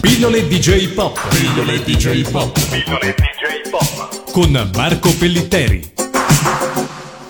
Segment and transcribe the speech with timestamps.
[0.00, 1.18] Pillole DJ Pop.
[1.28, 2.52] Pillole DJ Pop.
[2.70, 4.30] Pillole DJ Pop.
[4.30, 5.92] Con Marco Pellitteri.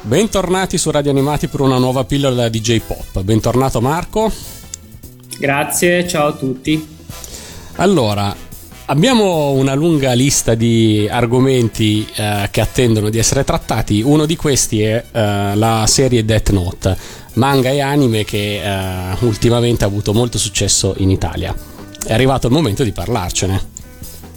[0.02, 3.22] Bentornati su Radio Animati per una nuova pillola DJ Pop.
[3.22, 4.30] Bentornato Marco.
[5.38, 6.86] Grazie, ciao a tutti.
[7.76, 8.34] Allora,
[8.86, 14.02] abbiamo una lunga lista di argomenti eh, che attendono di essere trattati.
[14.02, 16.96] Uno di questi è eh, la serie Death Note,
[17.34, 21.76] manga e anime che eh, ultimamente ha avuto molto successo in Italia.
[22.08, 23.60] È arrivato il momento di parlarcene.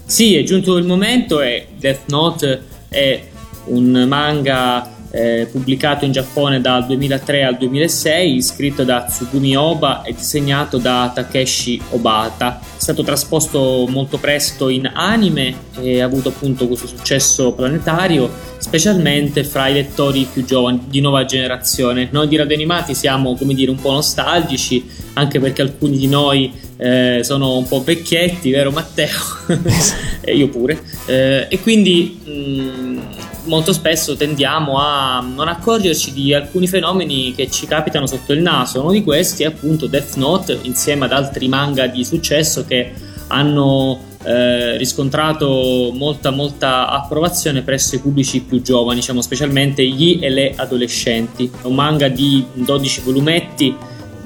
[0.05, 3.23] Sì, è giunto il momento e Death Note è
[3.67, 10.13] un manga eh, pubblicato in Giappone dal 2003 al 2006, scritto da Tsugumi Oba e
[10.13, 12.59] disegnato da Takeshi Obata.
[12.59, 19.45] È stato trasposto molto presto in anime e ha avuto appunto questo successo planetario, specialmente
[19.45, 22.09] fra i lettori più giovani di nuova generazione.
[22.11, 26.69] Noi di Radio Animati siamo, come dire, un po' nostalgici, anche perché alcuni di noi
[26.81, 29.19] eh, sono un po' vecchietti, vero Matteo?
[30.19, 30.81] e io pure.
[31.05, 32.99] Eh, e quindi mh, mm,
[33.43, 38.81] molto spesso tendiamo a non accorgerci di alcuni fenomeni che ci capitano sotto il naso.
[38.81, 42.91] Uno di questi è appunto Death Note, insieme ad altri manga di successo che
[43.27, 50.29] hanno eh, riscontrato molta molta approvazione presso i pubblici più giovani, diciamo specialmente gli e
[50.29, 51.51] le adolescenti.
[51.61, 53.75] È un manga di 12 volumetti,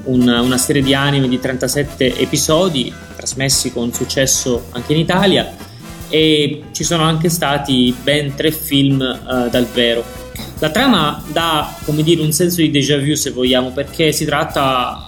[0.06, 5.54] una, una serie di anime di 37 episodi trasmessi con successo anche in Italia
[6.08, 10.04] e ci sono anche stati ben tre film uh, dal vero.
[10.58, 15.04] La trama dà, come dire, un senso di déjà vu se vogliamo, perché si tratta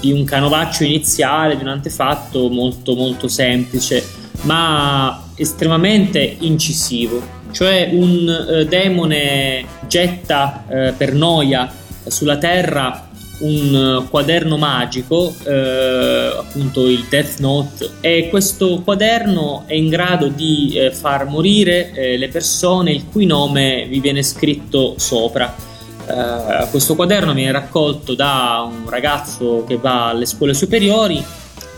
[0.00, 4.04] di un canovaccio iniziale, di un antefatto molto molto semplice,
[4.42, 7.40] ma estremamente incisivo.
[7.52, 11.70] Cioè un uh, demone getta uh, per noia
[12.08, 13.10] sulla terra
[13.42, 20.72] un quaderno magico, eh, appunto il Death Note, e questo quaderno è in grado di
[20.74, 25.54] eh, far morire eh, le persone il cui nome vi viene scritto sopra.
[26.06, 31.22] Eh, questo quaderno viene raccolto da un ragazzo che va alle scuole superiori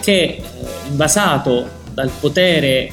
[0.01, 0.43] che, eh,
[0.89, 2.93] invasato dal potere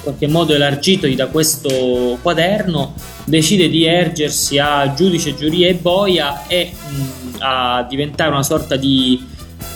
[0.00, 2.94] in qualche modo elargitogli da questo quaderno,
[3.24, 9.26] decide di ergersi a giudice, giuria e boia e mh, a diventare una sorta di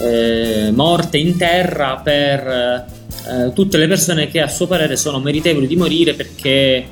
[0.01, 2.47] eh, morte in terra per
[3.27, 6.87] eh, tutte le persone che a suo parere sono meritevoli di morire perché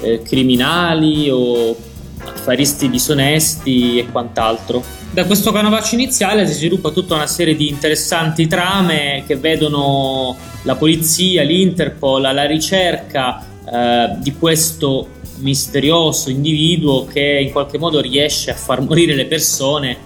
[0.00, 1.76] eh, criminali o
[2.24, 4.82] affaristi disonesti e quant'altro.
[5.10, 10.76] Da questo canovaccio iniziale si sviluppa tutta una serie di interessanti trame che vedono la
[10.76, 18.54] polizia, l'Interpol alla ricerca eh, di questo misterioso individuo che in qualche modo riesce a
[18.54, 19.96] far morire le persone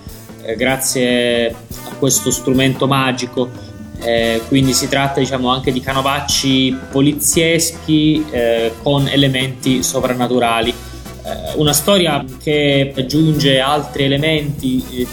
[0.44, 3.70] eh, grazie a questo strumento magico.
[4.00, 10.70] Eh, quindi si tratta diciamo anche di canovacci polizieschi eh, con elementi sovrannaturali.
[10.70, 15.06] Eh, una storia che aggiunge altri elementi eh,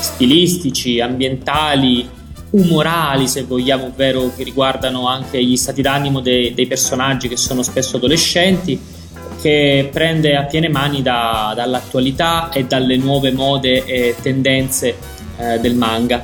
[0.00, 2.08] stilistici, ambientali,
[2.50, 7.62] umorali se vogliamo, ovvero che riguardano anche gli stati d'animo dei, dei personaggi che sono
[7.62, 8.98] spesso adolescenti
[9.40, 14.96] che prende a piene mani da, dall'attualità e dalle nuove mode e tendenze
[15.38, 16.22] eh, del manga.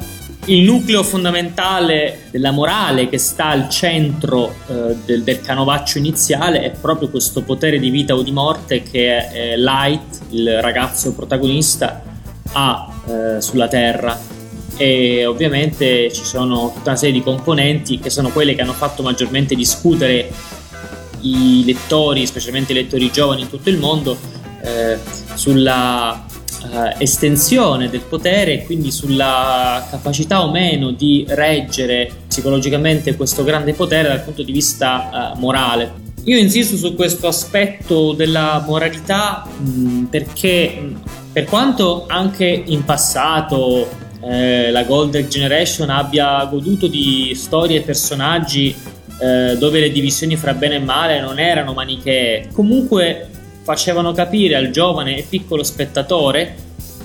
[0.49, 6.71] Il nucleo fondamentale della morale che sta al centro eh, del, del, canovaccio iniziale è
[6.71, 12.01] proprio questo potere di vita o di morte che eh, Light, il ragazzo protagonista,
[12.53, 14.17] ha eh, sulla Terra
[14.77, 19.03] e ovviamente ci sono tutta una serie di componenti che sono quelle che hanno fatto
[19.03, 20.31] maggiormente discutere
[21.21, 24.17] i lettori, specialmente i lettori giovani in tutto il mondo,
[24.63, 24.99] eh,
[25.35, 26.27] sulla
[26.63, 33.75] eh, estensione del potere e quindi sulla capacità o meno di reggere psicologicamente questo grande
[33.75, 36.05] potere dal punto di vista eh, morale.
[36.25, 41.01] Io insisto su questo aspetto della moralità mh, perché mh,
[41.33, 43.89] per quanto anche in passato
[44.23, 48.75] eh, la Golden Generation abbia goduto di storie e personaggi
[49.19, 53.29] eh, dove le divisioni fra bene e male non erano manichee, comunque
[53.63, 56.57] facevano capire al giovane e piccolo spettatore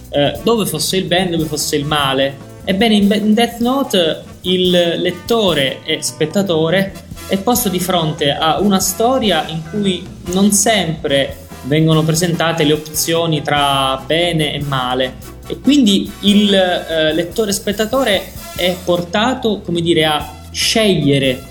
[0.09, 2.49] eh, dove fosse il bene e dove fosse il male.
[2.63, 6.93] Ebbene, in, Death Note il lettore e spettatore
[7.27, 13.41] è posto di fronte a una storia in cui non sempre vengono presentate le opzioni
[13.41, 15.13] tra bene e male
[15.47, 18.21] e quindi il eh, lettore spettatore
[18.55, 21.50] è portato, come dire, a scegliere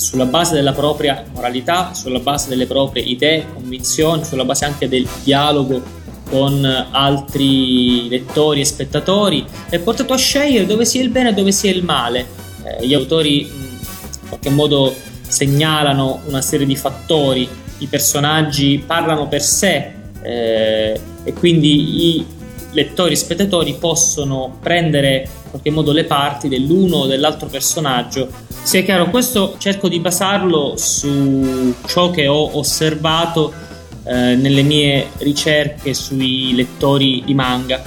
[0.00, 5.06] sulla base della propria moralità, sulla base delle proprie idee, convinzioni, sulla base anche del
[5.22, 5.82] dialogo
[6.30, 11.52] con altri lettori e spettatori, è portato a scegliere dove sia il bene e dove
[11.52, 12.26] sia il male.
[12.64, 17.46] Eh, gli autori mh, qualche modo segnalano una serie di fattori,
[17.78, 19.92] i personaggi parlano per sé
[20.22, 22.26] eh, e quindi i
[22.72, 28.28] lettori spettatori possono prendere in qualche modo le parti dell'uno o dell'altro personaggio.
[28.62, 33.52] Sia chiaro, questo cerco di basarlo su ciò che ho osservato
[34.04, 37.82] eh, nelle mie ricerche sui lettori di manga.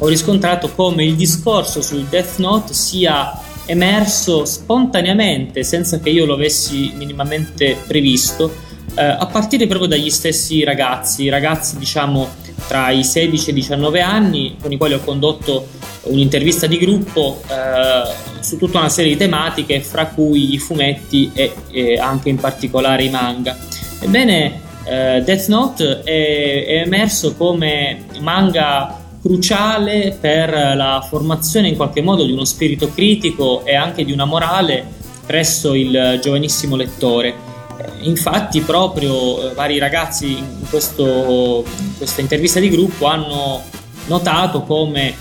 [0.00, 6.34] Ho riscontrato come il discorso sul Death Note sia emerso spontaneamente, senza che io lo
[6.34, 8.64] avessi minimamente previsto,
[8.94, 12.28] eh, a partire proprio dagli stessi ragazzi, ragazzi diciamo
[12.66, 15.66] tra i 16 e i 19 anni, con i quali ho condotto
[16.02, 21.52] un'intervista di gruppo eh, su tutta una serie di tematiche, fra cui i fumetti e,
[21.70, 23.56] e anche in particolare i manga.
[24.00, 32.00] Ebbene, eh, Death Note è, è emerso come manga cruciale per la formazione in qualche
[32.00, 34.84] modo di uno spirito critico e anche di una morale
[35.26, 37.54] presso il giovanissimo lettore.
[37.78, 43.62] Eh, infatti, proprio eh, vari ragazzi in, questo, in questa intervista di gruppo hanno
[44.06, 45.14] notato come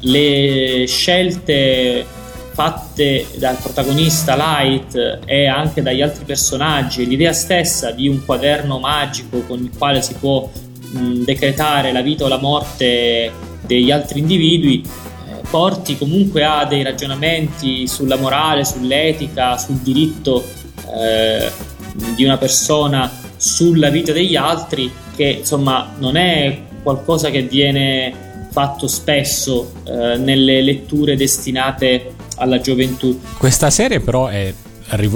[0.00, 2.04] le scelte
[2.52, 9.40] fatte dal protagonista Light e anche dagli altri personaggi, l'idea stessa di un quaderno magico
[9.46, 10.48] con il quale si può
[10.92, 13.32] mh, decretare la vita o la morte
[13.64, 20.44] degli altri individui eh, porti comunque a dei ragionamenti sulla morale, sull'etica, sul diritto
[20.94, 21.50] eh,
[22.14, 28.86] di una persona sulla vita degli altri che insomma non è qualcosa che viene fatto
[28.86, 33.18] spesso eh, nelle letture destinate alla gioventù.
[33.38, 34.52] Questa serie però è,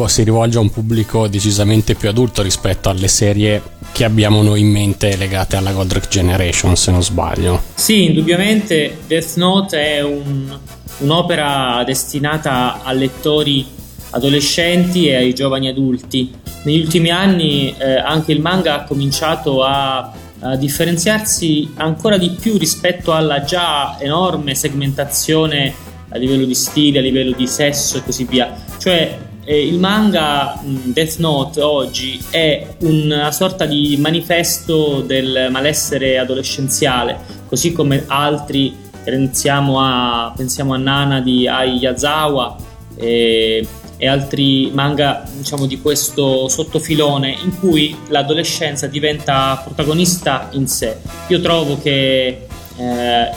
[0.07, 3.63] si rivolge a un pubblico decisamente più adulto rispetto alle serie
[3.93, 7.63] che abbiamo noi in mente legate alla Godric Generation, se non sbaglio.
[7.75, 10.59] Sì, indubbiamente Death Note è un,
[10.99, 13.67] un'opera destinata a lettori
[14.11, 16.33] adolescenti e ai giovani adulti.
[16.67, 22.59] Negli ultimi anni eh, anche il manga ha cominciato a, a, differenziarsi ancora di più
[22.59, 25.73] rispetto alla già enorme segmentazione
[26.09, 28.53] a livello di stile, a livello di sesso e così via.
[28.79, 37.17] Cioè eh, il manga Death Note oggi è una sorta di manifesto del malessere adolescenziale,
[37.47, 38.75] così come altri
[39.05, 42.57] pensiamo a, pensiamo a Nana di Ai Yazawa
[42.97, 43.65] e,
[43.97, 50.97] e altri manga diciamo, di questo sottofilone in cui l'adolescenza diventa protagonista in sé.
[51.29, 52.47] Io trovo che
[52.77, 53.31] eh,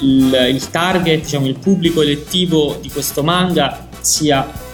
[0.00, 4.68] il, il target, diciamo, il pubblico elettivo di questo manga sia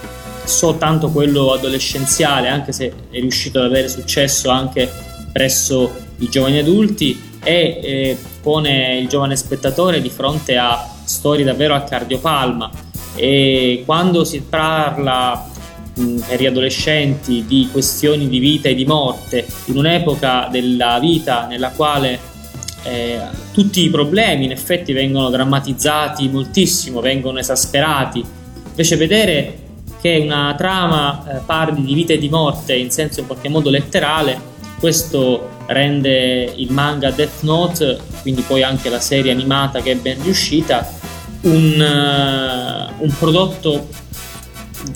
[0.45, 4.89] soltanto quello adolescenziale, anche se è riuscito ad avere successo anche
[5.33, 11.75] presso i giovani adulti e eh, pone il giovane spettatore di fronte a storie davvero
[11.75, 12.85] a cardiopalma
[13.17, 15.49] e quando si parla
[15.93, 21.71] per gli adolescenti di questioni di vita e di morte in un'epoca della vita nella
[21.71, 22.19] quale
[22.83, 23.19] eh,
[23.51, 28.23] tutti i problemi in effetti vengono drammatizzati moltissimo, vengono esasperati
[28.69, 29.57] invece vedere
[29.99, 33.71] che una trama eh, parli di vita e di morte in senso in qualche modo
[33.71, 34.39] letterale,
[34.79, 40.21] questo rende il manga Death Note, quindi poi anche la serie animata che è ben
[40.21, 40.87] riuscita,
[41.41, 43.89] un, uh, un prodotto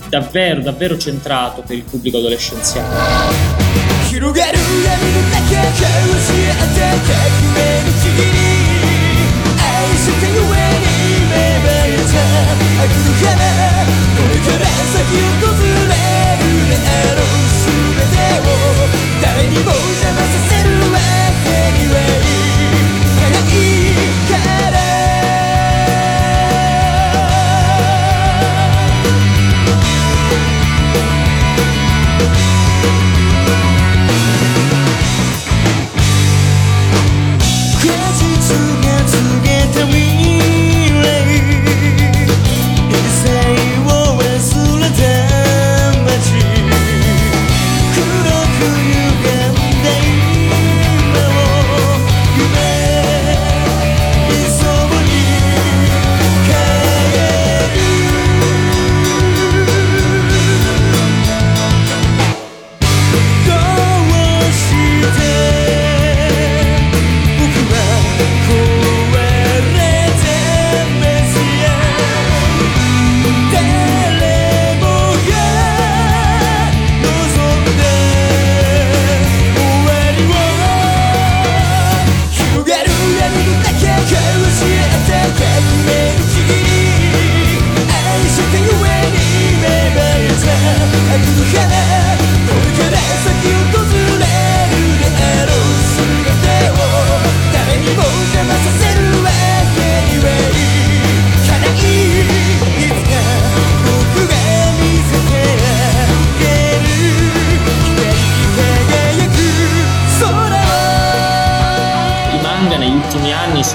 [0.10, 3.89] davvero, davvero centrato per il pubblico adolescenziale.
[4.12, 4.51] 広が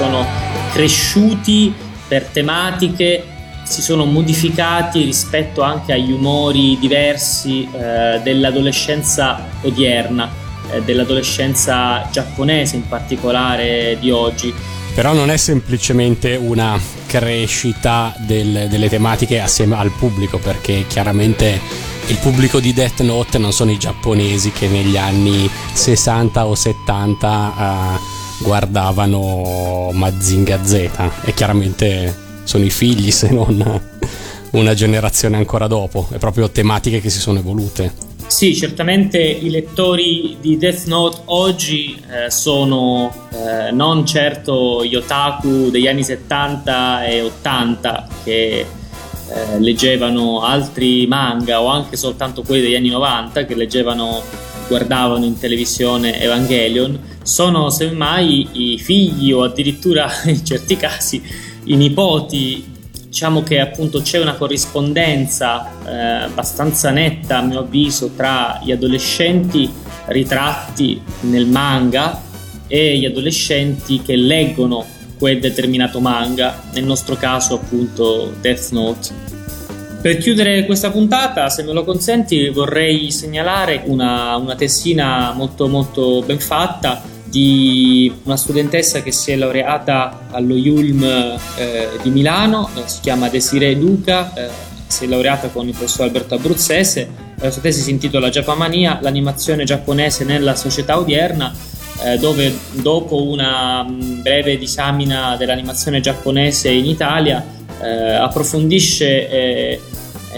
[0.07, 0.25] sono
[0.73, 1.75] cresciuti
[2.07, 3.25] per tematiche,
[3.65, 10.31] si sono modificati rispetto anche agli umori diversi eh, dell'adolescenza odierna,
[10.71, 14.55] eh, dell'adolescenza giapponese in particolare di oggi.
[14.95, 21.61] Però non è semplicemente una crescita del, delle tematiche assieme al pubblico, perché chiaramente
[22.07, 27.53] il pubblico di Death Note non sono i giapponesi che negli anni 60 o 70
[27.57, 30.73] uh, guardavano Mazinga Z
[31.25, 32.15] e chiaramente
[32.45, 33.81] sono i figli se non
[34.53, 38.05] una generazione ancora dopo, è proprio tematiche che si sono evolute.
[38.27, 45.71] Sì, certamente i lettori di Death Note oggi eh, sono eh, non certo gli otaku
[45.71, 48.67] degli anni 70 e 80 che
[49.29, 54.23] eh, leggevano altri manga o anche soltanto quelli degli anni 90 che leggevano,
[54.69, 61.23] guardavano in televisione Evangelion, sono semmai i figli o addirittura in certi casi
[61.65, 62.75] i nipoti.
[63.07, 69.71] Diciamo che appunto c'è una corrispondenza eh, abbastanza netta, a mio avviso, tra gli adolescenti
[70.07, 72.23] ritratti nel manga
[72.67, 74.85] e gli adolescenti che leggono
[75.19, 79.36] quel determinato manga, nel nostro caso appunto Death Note.
[80.07, 86.23] Per chiudere questa puntata, se me lo consenti, vorrei segnalare una, una tessina molto molto
[86.25, 92.83] ben fatta di una studentessa che si è laureata allo Yulm eh, di Milano, eh,
[92.85, 94.49] si chiama Desiree Duca, eh,
[94.87, 97.09] si è laureata con il professor Alberto Abruzzese,
[97.41, 101.53] la sua tesi si intitola Giapamania, l'animazione giapponese nella società odierna
[102.05, 107.45] eh, dove dopo una mm, breve disamina dell'animazione giapponese in Italia
[107.83, 109.29] eh, approfondisce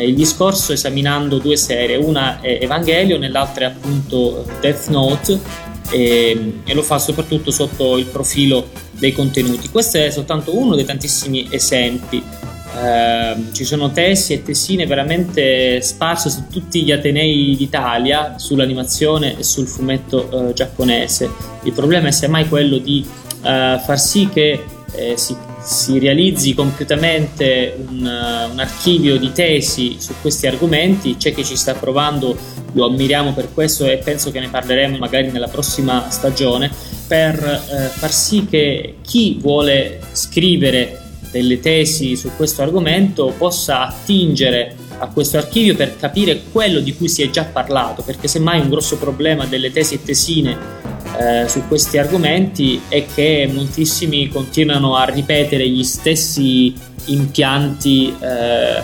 [0.03, 5.39] il discorso esaminando due serie, una è Evangelion e l'altra è appunto Death Note
[5.91, 9.69] e, e, lo fa soprattutto sotto il profilo dei contenuti.
[9.69, 12.23] Questo è soltanto uno dei tantissimi esempi.
[12.77, 19.43] Eh, ci sono tesi e tesine veramente sparse su tutti gli atenei d'Italia sull'animazione e
[19.43, 21.31] sul fumetto eh, giapponese.
[21.63, 23.05] Il problema è semmai quello di
[23.43, 25.35] eh, far sì che eh, si,
[25.69, 31.17] si, realizzi completamente un, un, archivio di tesi su questi argomenti.
[31.19, 32.35] C'è chi ci sta provando,
[32.73, 36.71] lo ammiriamo per questo e penso che ne parleremo magari nella prossima stagione,
[37.07, 44.75] per eh, far sì che chi vuole scrivere delle tesi su questo argomento possa attingere
[45.01, 48.71] a questo archivio per capire quello di cui si è già parlato, perché semmai un
[48.71, 50.57] grosso problema delle tesi e tesine
[51.19, 56.73] eh, su questi argomenti è che moltissimi continuano a ripetere gli stessi
[57.07, 58.83] impianti, eh,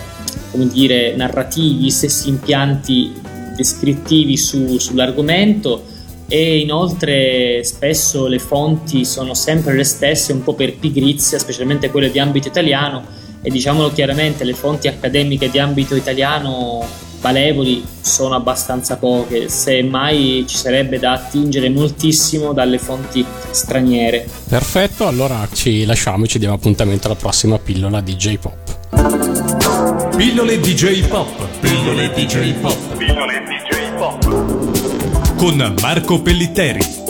[0.51, 3.13] come dire, narrativi, gli stessi impianti
[3.55, 5.93] descrittivi su, sull'argomento
[6.27, 12.11] e inoltre spesso le fonti sono sempre le stesse, un po' per pigrizia, specialmente quelle
[12.11, 13.05] di ambito italiano
[13.41, 16.85] e diciamolo chiaramente, le fonti accademiche di ambito italiano
[17.25, 24.27] valevoli sono abbastanza poche, semmai ci sarebbe da attingere moltissimo dalle fonti straniere.
[24.47, 30.15] Perfetto, allora ci lasciamo e ci diamo appuntamento alla prossima pillola DJ Pop.
[30.15, 31.47] Pillole DJ Pop.
[31.61, 32.95] Pillole DJ Pop.
[32.95, 37.04] Pillole DJ Pop con Marco Pellitteri.